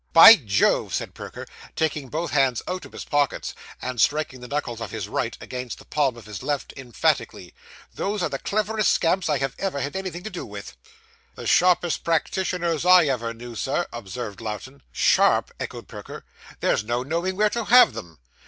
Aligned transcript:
'By 0.13 0.35
Jove!' 0.35 0.95
said 0.95 1.13
Perker, 1.13 1.45
taking 1.75 2.07
both 2.09 2.31
hands 2.31 2.63
out 2.67 2.85
of 2.85 2.91
his 2.91 3.05
pockets, 3.05 3.53
and 3.79 4.01
striking 4.01 4.39
the 4.41 4.47
knuckles 4.47 4.81
of 4.81 4.89
his 4.89 5.07
right 5.07 5.37
against 5.39 5.77
the 5.77 5.85
palm 5.85 6.17
of 6.17 6.25
his 6.25 6.41
left, 6.41 6.73
emphatically, 6.75 7.53
'those 7.93 8.23
are 8.23 8.29
the 8.29 8.39
cleverest 8.39 8.91
scamps 8.91 9.29
I 9.29 9.37
ever 9.59 9.79
had 9.79 9.95
anything 9.95 10.23
to 10.23 10.31
do 10.31 10.43
with!' 10.43 10.75
'The 11.35 11.45
sharpest 11.45 12.03
practitioners 12.03 12.83
I 12.83 13.05
ever 13.05 13.31
knew, 13.31 13.53
Sir,' 13.53 13.85
observed 13.93 14.41
Lowten. 14.41 14.81
'Sharp!' 14.91 15.51
echoed 15.59 15.87
Perker. 15.87 16.25
'There's 16.61 16.83
no 16.83 17.03
knowing 17.03 17.35
where 17.35 17.51
to 17.51 17.65
have 17.65 17.93
them. 17.93 18.17